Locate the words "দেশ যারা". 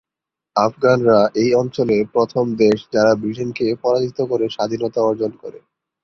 2.55-3.11